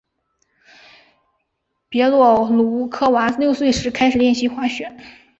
[1.89, 4.97] 别洛鲁科娃六岁时开始练习滑雪。